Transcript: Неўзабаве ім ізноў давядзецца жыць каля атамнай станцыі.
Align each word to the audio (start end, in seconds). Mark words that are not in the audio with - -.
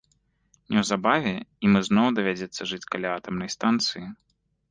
Неўзабаве 0.75 1.33
ім 1.67 1.77
ізноў 1.81 2.09
давядзецца 2.19 2.61
жыць 2.73 2.89
каля 2.95 3.09
атамнай 3.21 3.49
станцыі. 3.57 4.05